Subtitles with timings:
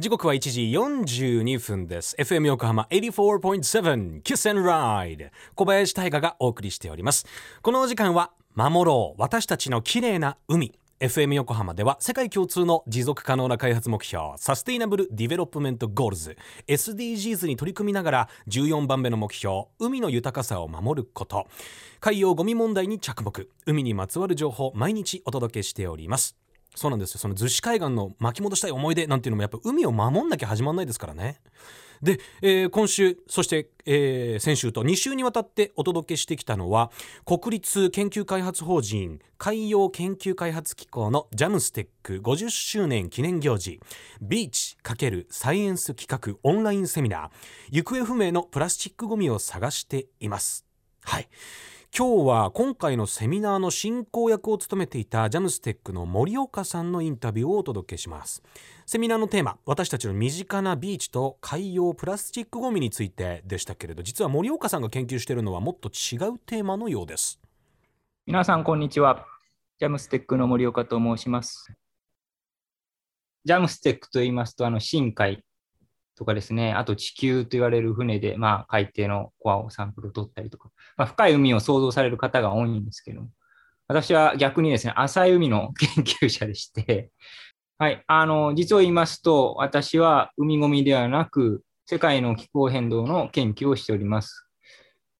[0.00, 2.16] 時刻は1時42分です。
[2.18, 7.26] FM 横浜84.7 Kiss and Ride 小林大賀がお送りしております。
[7.60, 9.20] このお時間は守ろう。
[9.20, 10.72] 私たちの綺麗な海。
[11.00, 16.38] FM 横浜では世界共通の持続可能な開発目標 Sustainable Development Goals。
[16.66, 21.46] SDGs に取り組みながら14番目の目標海の豊かさを守ること。
[22.00, 23.48] 海洋ゴミ問題に着目。
[23.66, 26.38] 海にまつわる情報毎日お届けしております。
[26.74, 27.18] そうなんですよ。
[27.20, 31.40] その逗子海岸の巻き戻したい思い出なんていうのもやっぱ海を守んなきゃ始まんないですからね。
[32.02, 36.90] で、えー、今週そして、えー、先週と2週にわたってお届けしてきたのは
[37.26, 43.80] 国立研究開発法人海洋研究開発機構のジャムステック50周年記念行事
[44.22, 47.30] ビーチ×サイエンス企画オンラインセミナー
[47.70, 50.64] 行方不明のプラスチックごみを探しています。
[51.02, 51.28] はい。
[51.92, 58.44] 今日は今回のセミナーの進行役を務めていたジャムステックの森岡さんのインタビューをお届けします。
[58.86, 67.40] セミナーのテーマ私たちの身近なビーチと海洋プラスチックごみについてでしたけれど実は森岡さんが研究しているのはもっと違うテーマのようです。
[68.24, 69.26] 皆さんこんにちは。
[69.80, 71.72] ジャムステックの森岡と申します。
[73.44, 75.42] ジャムステックと言いますとあの深海。
[76.20, 80.68] とかですね、あと地球と言われる船で、まあ、海底のコアをサンプルを取ったりとか、
[80.98, 83.30] まあ、深い海を想像される方が多いんですけども、
[83.88, 87.10] 私は逆にですね、浅い海の研究者でして、
[87.78, 94.46] はい、あの、実を言いますと、私は海ごみではなく、世界の気候変動の研究をしております。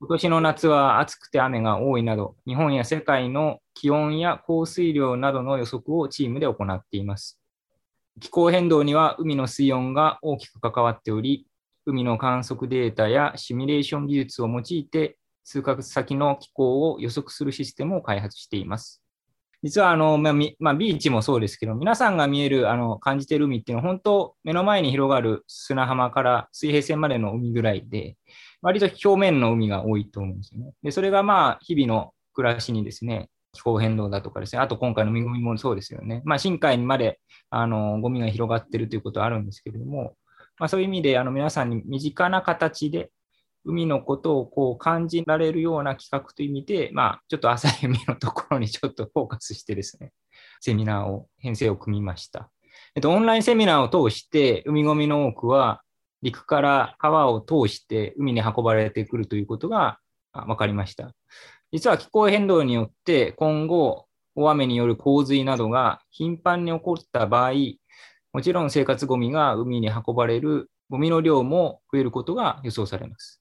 [0.00, 7.38] 今年の夏は暑くて雨が多いなど、日本や世界の気温や降水量などの予測をチームで行っています。
[8.20, 11.46] 気候変動には海の水温が大きく関わっており、
[11.84, 19.02] 海の観測データやシミュレーション技術を用いて、数ヶ月先の気候を予測するシステムを開発しています。
[19.62, 28.16] 実はあの、まあまあ、ビーチもそうですけど、皆さんが見える、あの感じている海っていうのは、本当、目の前に広がる砂浜から水平線までの海ぐらいで、
[28.62, 30.72] 割と表面の海が多いと思うんですよね。
[30.82, 36.22] でそれがまあ、日々の暮らしにですね、気候変動だとかですね、あと今回の恵みもそうですよね。
[36.24, 37.18] まあ、深海にまで
[37.50, 40.14] あのゴミが広がっているということはあるんですけれども、
[40.58, 43.10] まあ、そういう意味であの皆さんに身近な形で
[43.64, 50.12] 海のことをこう感じられるような企画という意味で、まあ、ちょっと浅い海のところにちょっとフォーカスしてですね、
[50.60, 52.50] セミナーを、編成を組みました。
[52.94, 55.82] えっと、オンラインセミナーを通して、海ゴミの多くは
[56.22, 59.98] 陸から川を通して海に運ばれてくるということが
[60.32, 61.12] 分かりました。
[61.72, 67.52] 実は気候変動によって今後、大雨による洪水などが頻繁に起こった場合、
[68.32, 73.40] もちろん生活ゴミが海に運ばれるゴミの量も増えることが予想されます。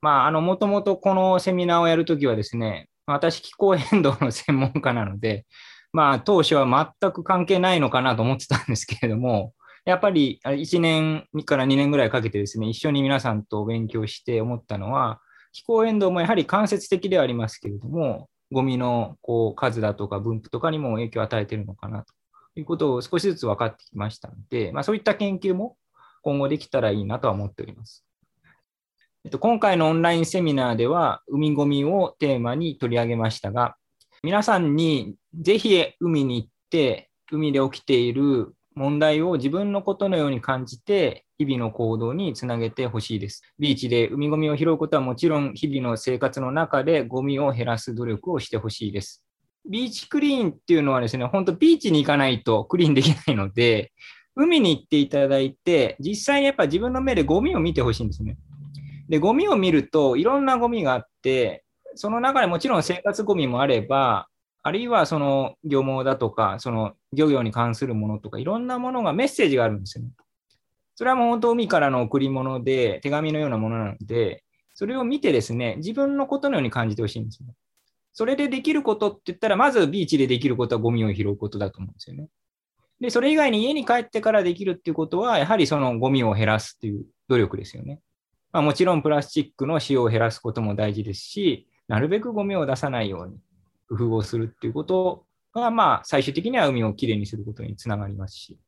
[0.00, 5.46] まあ、あの、もともとこのセミナーをやるときはですね、私気候変動の専門家なので、
[5.92, 15.20] まあ、当初は全く関係ないのかなと思ってたんですけれども、やっぱり1年から2年ぐらいかけてですね、一緒に皆さんと勉強して思ったのは、
[15.52, 22.12] 気候変動もやはり間接的ではありますけれども、ゴミのこう数だとか分布とかにも影響を与えているのかなと
[22.56, 25.76] いうことを少しずつ分かってきましたので、まあ、そういった研究も
[26.22, 28.04] 今後できたらいいなとは思っております。
[29.24, 33.76] えっと、今回のオンラインセミナーでは、海ゴミをテーマに取り上げましたが、
[34.22, 43.42] 皆さんにぜひ海に行って、海で起きている問題を自分のことのように感じて、日々の行動につなげてほしいです。
[43.58, 49.24] ビーチで海ゴミを拾うことはもちろん、日々の生活の中でゴミを減らす努力をしてほしいです。
[49.68, 53.92] ビーチクリーンっていうのはですね、本当ビーチに行かないとクリーンできないので、
[54.34, 58.36] 海に行っていただいて、実際にやっぱ自分の目でゴミを見てほしいんですね。
[59.08, 64.28] で、ゴミを見ると、いろんなゴミがあって、その中でもちろん生活ゴミもあれば、
[64.62, 70.10] あるいはその漁網だとか、その漁業に関するものとか、いろんなものがメッセージがあるんですよね。
[70.94, 77.48] それはもう本当海からの贈り物で、手紙のようなものなので、それを見てですね、自分のことのように感じてほしいんですよ。
[78.12, 82.28] それでできることって言ったら、まずビーチでできることはゴミを拾うことだと思うんですよね。
[83.00, 88.00] で、それ以外に家に帰ってからできるっていうことは、やはりそのゴミを減らすっていう努力ですよね。
[88.52, 93.38] まあ、もちろんプラスチックの使用を減らすことも大事ですし、なるべくゴミを出さないように
[93.88, 98.58] 工夫をするっていうことが、まあ、最終的には海をきれいにすることにつながりますし、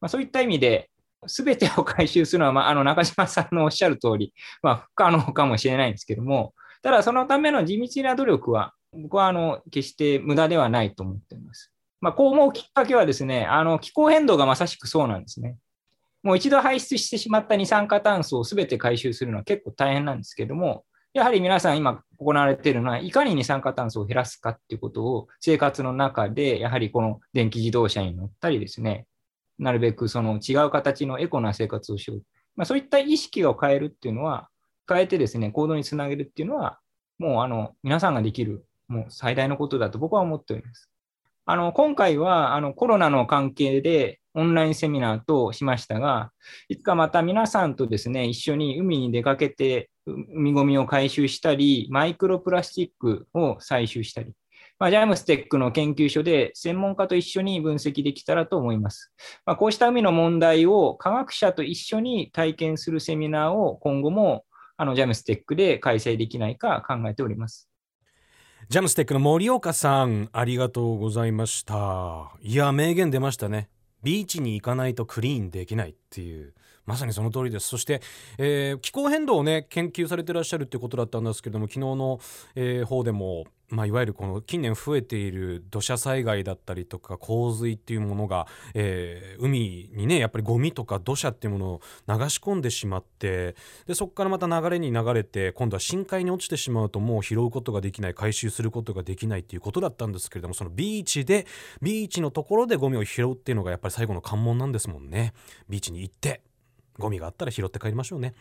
[0.00, 0.90] まあ、そういった意味で、
[1.26, 11.72] すべてを回収するのは、まあ、あの中島さんのおっしゃる通り、まあ、不可能かもしれないんですけども、ただそのための地道な努力は、僕はあの決して無駄ではないと思っています。
[12.00, 15.56] まあ、こう思うきっかけはですね、あの気候変動がまさしくそうなんですね。
[16.22, 29.06] もう一度排出してしまった二酸化炭素をすべて回収するのは結構大変なんですけども、やはり皆さん今行われているのは、いかに二酸化炭素を減らすかっていうことを生活の中で、やはりこの電気自動車に乗ったりですね、
[29.58, 32.22] なるべくその違う形のエコな生活をしよう。
[32.56, 34.48] まあ、そういった意識を変えるっていうのは、
[34.88, 36.80] 変えてですね、行動につなげるっていうのは、
[37.18, 40.90] もうあの皆さんができるもう最大のことだと僕は思っております。
[41.46, 46.32] あの今回はあのコロナの関係でオンラインセミナーとしましたが、
[46.68, 54.32] いつかまた皆さんとですね、一緒に海に出かけて、海ごみを回収したり、マイクロプラスチックを採集したり、
[54.78, 59.12] まあ、ジャムステックの研究所で専門家と一緒に分析できたらと思います。
[59.46, 64.44] まあ、こうした海の問題を科学者と一緒に体験するセミナーを今後も
[64.76, 67.68] あのジャムステックで開催できないか考えております。
[68.68, 72.32] ジャムステックの森岡さん、ありがとうございました。
[72.40, 73.68] いや、名言出ましたね。
[74.04, 76.54] ビーチに行かないとクリーンできないっていう。
[76.86, 77.68] まさにその通りです。
[77.68, 78.02] そして、
[78.38, 82.20] えー、気候変動をね研究されてらっしゃるってことだったんですけれども昨日の、
[82.54, 93.56] えー、方でもまあ、いわゆるこの近年増えている土砂災害だったりとか洪水っていうものが、えー、海にねやっぱりゴミとか土砂っていうものを流し込んでしまって
[93.86, 101.46] でそこからまた流れに流れて今度は深海に落ちてしまうともう拾うことができない回収することができないっていうことだったんですけれどもそのビーチで
[101.80, 105.32] ビーチのところでゴミを拾うっていうのがやっぱり最後の関門なんですもんね。
[105.68, 106.42] ビーチに行って
[106.98, 108.34] ゴミがあったら拾って帰りましょうね。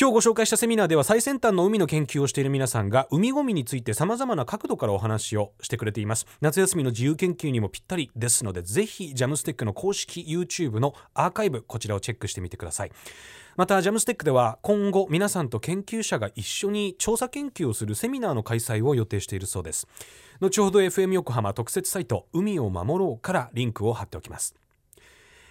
[0.00, 6.26] 今日ご紹介したセミナーでは最先端の海の研究をしている皆さんが海ゴミについて様々な角度からお話をしてくれています。
[6.40, 12.92] 夏休みの自由研究にもぴったりですのでぜひジャムステックの公式 YouTube のアーカイブこちらをチェックしてみてください。
[13.56, 19.88] またジャムステックでは今後皆さんと研究者が一緒に調査研究をするセミナーの開催を予定しているそうです。
[20.40, 24.54] 後ほど FM 横浜特設サイト海を守ろうからリンクを貼っておきます。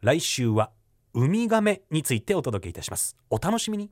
[0.00, 0.70] 来週は
[1.14, 3.16] ウミガメについてお届けいたします。
[3.30, 3.90] お楽しみに。